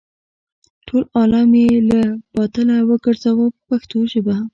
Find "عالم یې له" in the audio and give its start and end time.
1.15-2.01